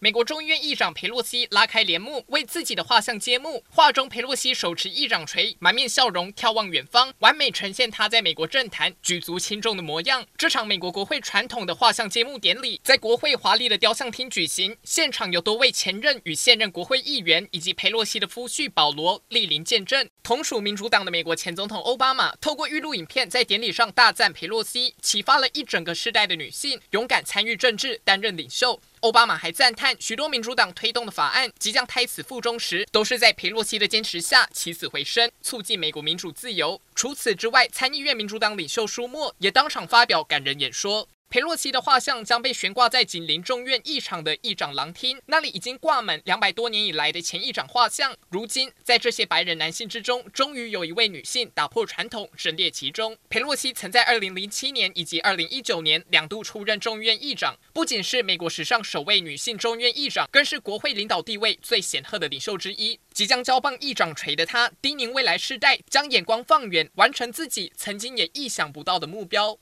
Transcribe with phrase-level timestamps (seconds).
[0.00, 3.64] 美国众议院议长佩洛西拉开帘幕，为自己的画像揭幕。
[3.68, 10.24] 画中佩洛西手持议长锤，满面笑容，眺望远方，完美呈现她在美国政坛举足轻重的模样。
[10.36, 20.08] 这场美国国会传统的画像揭幕典礼在国会华丽的雕像厅举行，现场有多位前任与现任国会议员以及佩洛西的夫婿保罗莅临见证。
[20.22, 28.80] 同属民主党的美国前总统奥巴马透过预录影片在典礼上大赞佩洛西，启发了一整个世代的女性勇敢参与政治，担任领袖。
[29.00, 36.80] 奥巴马还赞叹，许多民主党推动的法案即将胎死腹中时，都是在佩洛西的坚持下起死回生，促进美国民主自由。
[36.94, 41.08] 除此之外，参议院民主党领袖舒默也当场发表感人演说。
[41.30, 48.16] 裴洛西的画像将被悬挂在紧邻众院议场的议长廊厅，那里已经挂满两百多年以来的前议长画像。
[48.30, 53.14] 如今，在这些白人男性之中，终于有一位女性打破传统，身列其中。
[53.28, 62.98] 裴洛西曾在2007年以及2019年两度出任众议院议长，不仅是美国史上首位女性众院议长，更是国会领导地位最显赫的领袖之一。
[63.12, 69.56] 即将交棒议长锤的她，叮咛未来世代将眼光放远，完成自己曾经也意想不到的目标。